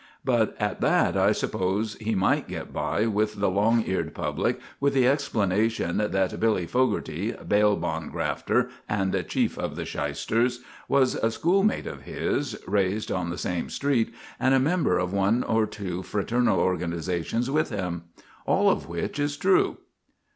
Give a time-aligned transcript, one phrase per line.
[0.25, 4.95] But at that I suppose he might get by with the long eared public with
[4.95, 11.29] the explanation that 'Billy' Fogarty, bail bond grafter and chief of the 'shysters,' was a
[11.29, 16.01] schoolmate of his, raised on the same street, and a member of one or two
[16.01, 18.05] fraternal organisations with him.
[18.47, 19.77] All of which is true.